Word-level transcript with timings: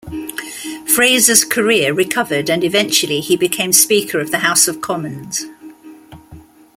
Fraser's 0.87 1.43
career 1.43 1.93
recovered 1.93 2.49
and 2.49 2.63
eventually 2.63 3.19
he 3.19 3.37
became 3.37 3.71
Speaker 3.71 4.19
of 4.19 4.31
the 4.31 4.39
House 4.39 4.67
of 4.67 4.81
Commons. 4.81 5.45